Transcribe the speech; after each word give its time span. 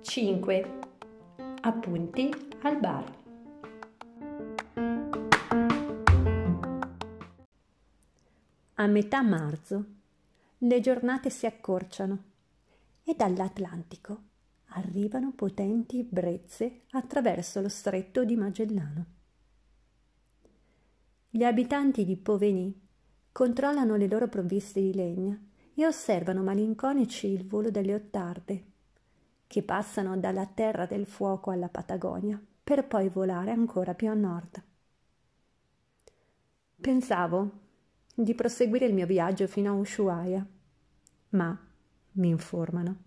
5. 0.00 0.78
Appunti 1.60 2.30
al 2.62 2.80
bar. 2.80 3.18
A 8.74 8.86
metà 8.86 9.20
marzo 9.20 9.84
le 10.56 10.80
giornate 10.80 11.28
si 11.28 11.44
accorciano 11.44 12.24
e 13.04 13.14
dall'Atlantico 13.14 14.22
arrivano 14.68 15.32
potenti 15.32 16.02
brezze 16.02 16.84
attraverso 16.92 17.60
lo 17.60 17.68
stretto 17.68 18.24
di 18.24 18.36
Magellano. 18.36 19.06
Gli 21.28 21.44
abitanti 21.44 22.06
di 22.06 22.16
Poveni 22.16 22.83
controllano 23.34 23.96
le 23.96 24.06
loro 24.06 24.28
provviste 24.28 24.80
di 24.80 24.94
legna 24.94 25.36
e 25.74 25.84
osservano 25.84 26.44
malinconici 26.44 27.26
il 27.26 27.44
volo 27.44 27.68
delle 27.68 27.92
ottarde, 27.92 28.64
che 29.48 29.62
passano 29.64 30.16
dalla 30.16 30.46
terra 30.46 30.86
del 30.86 31.04
fuoco 31.04 31.50
alla 31.50 31.68
Patagonia 31.68 32.40
per 32.62 32.86
poi 32.86 33.08
volare 33.08 33.50
ancora 33.50 33.92
più 33.94 34.08
a 34.08 34.14
nord. 34.14 34.62
Pensavo 36.80 37.50
di 38.14 38.36
proseguire 38.36 38.86
il 38.86 38.94
mio 38.94 39.06
viaggio 39.06 39.48
fino 39.48 39.72
a 39.72 39.74
Ushuaia, 39.80 40.46
ma 41.30 41.58
mi 42.12 42.28
informano 42.28 42.98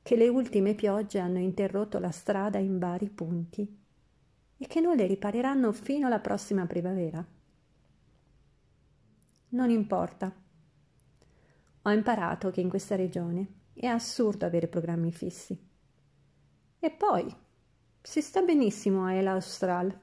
che 0.00 0.16
le 0.16 0.28
ultime 0.28 0.74
piogge 0.74 1.18
hanno 1.18 1.40
interrotto 1.40 1.98
la 1.98 2.10
strada 2.10 2.56
in 2.56 2.78
vari 2.78 3.10
punti 3.10 3.76
e 4.56 4.66
che 4.66 4.80
non 4.80 4.96
le 4.96 5.06
ripareranno 5.06 5.72
fino 5.72 6.06
alla 6.06 6.20
prossima 6.20 6.64
primavera. 6.64 7.22
Non 9.50 9.70
importa. 9.70 10.30
Ho 11.82 11.90
imparato 11.90 12.50
che 12.50 12.60
in 12.60 12.68
questa 12.68 12.96
regione 12.96 13.46
è 13.72 13.86
assurdo 13.86 14.44
avere 14.44 14.68
programmi 14.68 15.10
fissi. 15.10 15.58
E 16.78 16.90
poi 16.90 17.34
si 18.02 18.20
sta 18.20 18.42
benissimo 18.42 19.04
a 19.04 19.14
El 19.14 19.26
Austral, 19.26 19.98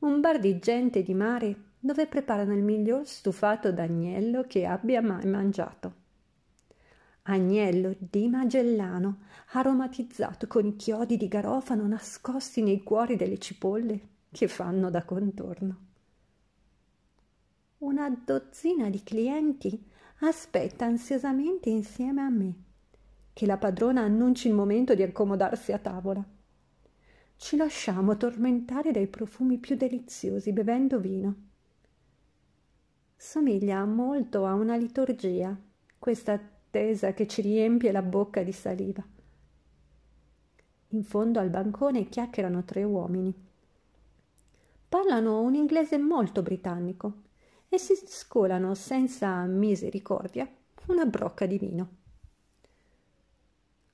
un 0.00 0.20
bar 0.20 0.38
di 0.38 0.58
gente 0.58 1.02
di 1.02 1.14
mare 1.14 1.56
dove 1.78 2.06
preparano 2.06 2.54
il 2.54 2.62
miglior 2.62 3.06
stufato 3.06 3.72
d'agnello 3.72 4.44
che 4.46 4.66
abbia 4.66 5.00
mai 5.00 5.26
mangiato. 5.26 5.94
Agnello 7.22 7.94
di 7.98 8.28
Magellano, 8.28 9.20
aromatizzato 9.52 10.46
con 10.46 10.66
i 10.66 10.76
chiodi 10.76 11.16
di 11.16 11.28
garofano 11.28 11.86
nascosti 11.86 12.62
nei 12.62 12.82
cuori 12.82 13.16
delle 13.16 13.38
cipolle 13.38 14.00
che 14.30 14.46
fanno 14.46 14.90
da 14.90 15.04
contorno. 15.04 15.87
Una 17.78 18.10
dozzina 18.10 18.90
di 18.90 19.04
clienti 19.04 19.80
aspetta 20.22 20.84
ansiosamente 20.84 21.70
insieme 21.70 22.22
a 22.22 22.28
me 22.28 22.54
che 23.32 23.46
la 23.46 23.56
padrona 23.56 24.02
annunci 24.02 24.48
il 24.48 24.54
momento 24.54 24.96
di 24.96 25.02
accomodarsi 25.04 25.70
a 25.70 25.78
tavola. 25.78 26.24
Ci 27.36 27.56
lasciamo 27.56 28.16
tormentare 28.16 28.90
dai 28.90 29.06
profumi 29.06 29.58
più 29.58 29.76
deliziosi 29.76 30.52
bevendo 30.52 30.98
vino 30.98 31.34
Somiglia 33.14 33.84
molto 33.84 34.44
a 34.44 34.54
una 34.54 34.74
liturgia, 34.74 35.56
questa 36.00 36.32
attesa 36.32 37.12
che 37.14 37.28
ci 37.28 37.42
riempie 37.42 37.92
la 37.92 38.02
bocca 38.02 38.42
di 38.42 38.52
saliva. 38.52 39.06
In 40.88 41.04
fondo 41.04 41.38
al 41.38 41.50
bancone 41.50 42.08
chiacchierano 42.08 42.64
tre 42.64 42.82
uomini. 42.82 43.32
Parlano 44.88 45.42
un 45.42 45.54
inglese 45.54 45.96
molto 45.96 46.42
britannico 46.42 47.26
e 47.68 47.78
si 47.78 47.94
scolano 48.06 48.74
senza 48.74 49.44
misericordia 49.44 50.48
una 50.86 51.04
brocca 51.04 51.46
di 51.46 51.58
vino. 51.58 51.88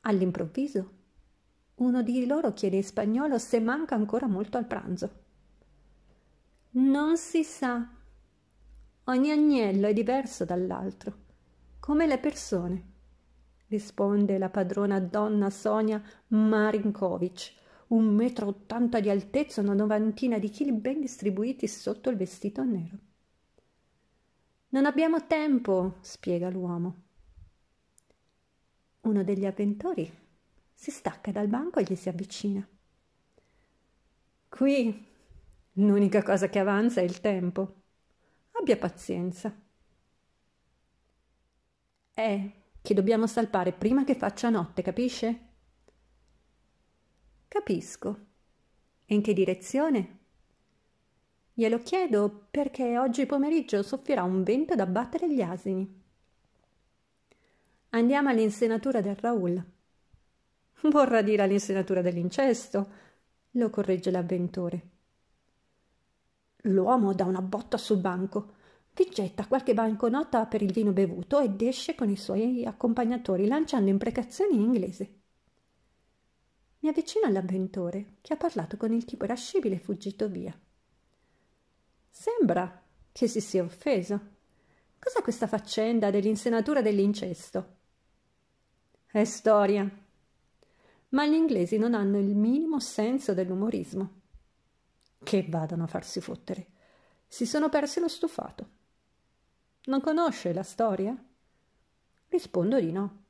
All'improvviso 0.00 1.00
uno 1.76 2.02
di 2.02 2.26
loro 2.26 2.52
chiede 2.52 2.76
in 2.76 2.84
spagnolo 2.84 3.38
se 3.38 3.58
manca 3.60 3.94
ancora 3.94 4.26
molto 4.26 4.56
al 4.56 4.66
pranzo. 4.66 5.20
Non 6.72 7.16
si 7.16 7.42
sa, 7.44 7.88
Ogni 9.06 9.32
agnello 9.32 9.88
è 9.88 9.92
diverso 9.92 10.44
dall'altro, 10.44 11.16
come 11.80 12.06
le 12.06 12.18
persone, 12.18 12.84
risponde 13.66 14.38
la 14.38 14.48
padrona 14.48 15.00
donna 15.00 15.50
Sonia 15.50 16.00
Marinkovic, 16.28 17.52
un 17.88 18.14
metro 18.14 18.46
ottanta 18.46 19.00
di 19.00 19.10
altezza 19.10 19.60
e 19.60 19.64
una 19.64 19.74
novantina 19.74 20.38
di 20.38 20.48
chili 20.50 20.70
ben 20.70 21.00
distribuiti 21.00 21.66
sotto 21.66 22.10
il 22.10 22.16
vestito 22.16 22.62
nero. 22.62 22.96
Non 24.72 24.86
abbiamo 24.86 25.26
tempo, 25.26 25.98
spiega 26.00 26.48
l'uomo. 26.48 27.02
Uno 29.02 29.22
degli 29.22 29.44
avventori 29.44 30.10
si 30.72 30.90
stacca 30.90 31.30
dal 31.30 31.46
banco 31.46 31.78
e 31.78 31.82
gli 31.82 31.94
si 31.94 32.08
avvicina. 32.08 32.66
Qui 34.48 35.06
l'unica 35.72 36.22
cosa 36.22 36.48
che 36.48 36.58
avanza 36.58 37.02
è 37.02 37.04
il 37.04 37.20
tempo. 37.20 37.82
Abbia 38.52 38.78
pazienza. 38.78 39.54
È 42.14 42.50
che 42.80 42.94
dobbiamo 42.94 43.26
salpare 43.26 43.72
prima 43.74 44.04
che 44.04 44.14
faccia 44.14 44.48
notte, 44.48 44.80
capisce? 44.80 45.40
Capisco. 47.46 48.26
E 49.04 49.14
in 49.14 49.20
che 49.20 49.34
direzione? 49.34 50.20
Glielo 51.54 51.80
chiedo 51.80 52.46
perché 52.50 52.98
oggi 52.98 53.26
pomeriggio 53.26 53.82
soffierà 53.82 54.22
un 54.22 54.42
vento 54.42 54.74
da 54.74 54.86
battere 54.86 55.32
gli 55.32 55.42
asini. 55.42 56.00
Andiamo 57.90 58.30
all'insenatura 58.30 59.02
del 59.02 59.16
Raul. 59.16 59.62
Vorrà 60.84 61.20
dire 61.20 61.42
all'insenatura 61.42 62.00
dell'incesto, 62.00 62.90
lo 63.50 63.68
corregge 63.68 64.10
l'avventore. 64.10 64.88
L'uomo 66.62 67.12
dà 67.12 67.26
una 67.26 67.42
botta 67.42 67.76
sul 67.76 67.98
banco, 67.98 68.54
vi 68.94 69.08
getta 69.12 69.46
qualche 69.46 69.74
banconota 69.74 70.46
per 70.46 70.62
il 70.62 70.72
vino 70.72 70.92
bevuto 70.92 71.38
ed 71.38 71.60
esce 71.60 71.94
con 71.94 72.08
i 72.08 72.16
suoi 72.16 72.64
accompagnatori 72.64 73.46
lanciando 73.46 73.90
imprecazioni 73.90 74.54
in 74.54 74.62
inglese. 74.62 75.20
Mi 76.78 76.88
avvicino 76.88 77.26
all'avventore 77.26 78.16
che 78.22 78.32
ha 78.32 78.36
parlato 78.36 78.78
con 78.78 78.92
il 78.92 79.04
tipo 79.04 79.24
irascibile 79.24 79.74
e 79.74 79.80
fuggito 79.80 80.28
via. 80.28 80.58
Sembra 82.14 82.82
che 83.10 83.26
si 83.26 83.40
sia 83.40 83.64
offeso. 83.64 84.20
Cos'è 84.98 85.22
questa 85.22 85.46
faccenda 85.46 86.10
dell'insenatura 86.10 86.82
dell'incesto? 86.82 87.76
È 89.06 89.24
storia. 89.24 89.90
Ma 91.08 91.26
gli 91.26 91.32
inglesi 91.32 91.78
non 91.78 91.94
hanno 91.94 92.18
il 92.18 92.36
minimo 92.36 92.80
senso 92.80 93.32
dell'umorismo 93.32 94.20
che 95.24 95.46
vadano 95.48 95.84
a 95.84 95.86
farsi 95.86 96.20
fottere. 96.20 96.66
Si 97.26 97.46
sono 97.46 97.70
persi 97.70 97.98
lo 97.98 98.08
stufato. 98.08 98.68
Non 99.86 100.02
conosce 100.02 100.52
la 100.52 100.62
storia? 100.62 101.16
Rispondo 102.28 102.78
di 102.78 102.92
no. 102.92 103.22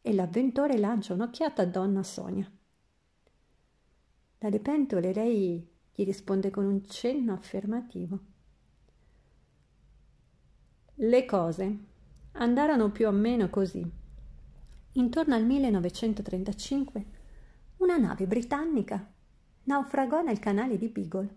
E 0.00 0.14
l'avventore 0.14 0.78
lancia 0.78 1.12
un'occhiata 1.12 1.60
a 1.60 1.66
donna 1.66 2.02
Sonia. 2.02 2.50
Dalle 4.38 4.60
pentole 4.60 5.12
lei 5.12 5.76
gli 5.98 6.04
risponde 6.04 6.50
con 6.50 6.64
un 6.64 6.86
cenno 6.86 7.32
affermativo. 7.32 8.18
Le 10.94 11.24
cose 11.24 11.78
andarono 12.32 12.92
più 12.92 13.08
o 13.08 13.10
meno 13.10 13.50
così. 13.50 13.84
Intorno 14.92 15.34
al 15.34 15.44
1935 15.44 17.04
una 17.78 17.96
nave 17.96 18.28
britannica 18.28 19.12
naufragò 19.64 20.22
nel 20.22 20.38
canale 20.38 20.78
di 20.78 20.86
Beagle. 20.86 21.36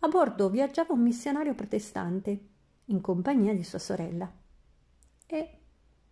A 0.00 0.08
bordo 0.08 0.50
viaggiava 0.50 0.92
un 0.92 1.00
missionario 1.00 1.54
protestante 1.54 2.48
in 2.84 3.00
compagnia 3.00 3.54
di 3.54 3.64
sua 3.64 3.78
sorella 3.78 4.30
e, 5.24 5.58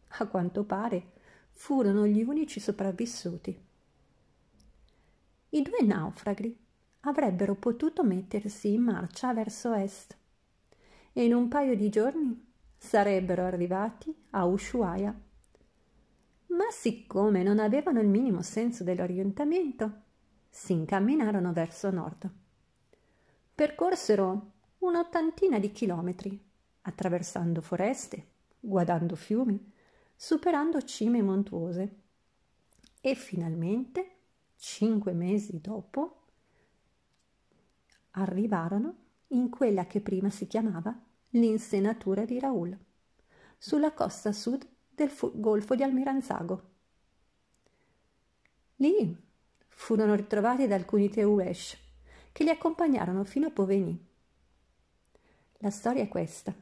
a 0.08 0.26
quanto 0.26 0.64
pare, 0.64 1.12
furono 1.50 2.06
gli 2.06 2.22
unici 2.22 2.60
sopravvissuti. 2.60 3.70
I 5.54 5.60
due 5.60 5.82
naufraghi 5.82 6.60
avrebbero 7.02 7.54
potuto 7.54 8.04
mettersi 8.04 8.72
in 8.72 8.82
marcia 8.82 9.32
verso 9.32 9.72
est 9.72 10.16
e 11.12 11.24
in 11.24 11.34
un 11.34 11.48
paio 11.48 11.74
di 11.74 11.88
giorni 11.88 12.50
sarebbero 12.76 13.44
arrivati 13.44 14.14
a 14.30 14.44
Ushuaia. 14.44 15.18
Ma 16.46 16.70
siccome 16.70 17.42
non 17.42 17.58
avevano 17.58 18.00
il 18.00 18.08
minimo 18.08 18.42
senso 18.42 18.84
dell'orientamento, 18.84 20.02
si 20.48 20.72
incamminarono 20.72 21.52
verso 21.52 21.90
nord. 21.90 22.30
Percorsero 23.54 24.52
un'ottantina 24.78 25.58
di 25.58 25.70
chilometri, 25.70 26.38
attraversando 26.82 27.60
foreste, 27.60 28.26
guardando 28.58 29.16
fiumi, 29.16 29.72
superando 30.14 30.82
cime 30.82 31.22
montuose. 31.22 32.00
E 33.00 33.14
finalmente, 33.14 34.16
cinque 34.56 35.12
mesi 35.12 35.60
dopo, 35.60 36.21
arrivarono 38.12 38.94
in 39.28 39.48
quella 39.50 39.86
che 39.86 40.00
prima 40.00 40.30
si 40.30 40.46
chiamava 40.46 40.94
l'insenatura 41.30 42.24
di 42.24 42.38
Raul, 42.38 42.76
sulla 43.58 43.92
costa 43.92 44.32
sud 44.32 44.66
del 44.90 45.10
golfo 45.34 45.74
di 45.74 45.82
Almiranzago. 45.82 46.70
Lì 48.76 49.16
furono 49.68 50.14
ritrovati 50.14 50.66
da 50.66 50.74
alcuni 50.74 51.08
Teuesh 51.08 51.76
che 52.32 52.44
li 52.44 52.50
accompagnarono 52.50 53.24
fino 53.24 53.46
a 53.46 53.50
Poveni. 53.50 54.08
La 55.58 55.70
storia 55.70 56.02
è 56.02 56.08
questa. 56.08 56.52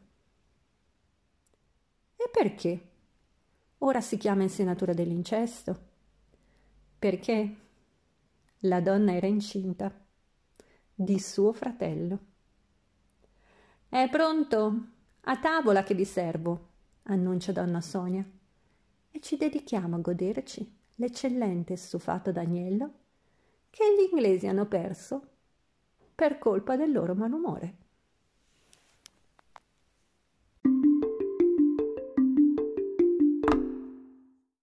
E 2.17 2.29
perché? 2.31 2.89
Ora 3.79 4.01
si 4.01 4.19
chiama 4.19 4.43
insenatura 4.43 4.93
dell'incesto. 4.93 5.89
Perché 6.99 7.57
la 8.61 8.81
donna 8.81 9.15
era 9.15 9.27
incinta 9.27 9.91
di 11.03 11.19
suo 11.19 11.55
fratello. 11.55 12.19
È 13.89 14.07
pronto? 14.11 14.87
A 15.23 15.39
tavola 15.39 15.83
che 15.83 15.95
vi 15.95 16.05
servo, 16.05 16.69
annuncia 17.05 17.53
donna 17.53 17.81
Sonia. 17.81 18.23
E 19.11 19.21
ci 19.21 19.39
dedichiamo 19.39 19.97
a 19.97 20.01
goderci 20.01 20.77
l'eccellente 20.97 21.77
stufato 21.77 22.33
d'agnello 22.33 22.93
che 23.71 23.85
gli 23.97 24.11
inglesi 24.13 24.47
hanno 24.47 24.67
perso 24.67 25.27
per 26.15 26.39
colpa 26.39 26.77
del 26.77 26.93
loro 26.93 27.15
malumore. 27.15 27.77